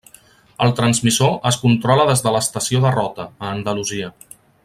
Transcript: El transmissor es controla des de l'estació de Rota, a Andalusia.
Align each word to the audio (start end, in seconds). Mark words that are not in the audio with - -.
El 0.67 0.71
transmissor 0.79 1.35
es 1.49 1.59
controla 1.65 2.07
des 2.13 2.25
de 2.29 2.33
l'estació 2.37 2.83
de 2.87 2.95
Rota, 2.97 3.29
a 3.49 3.53
Andalusia. 3.59 4.11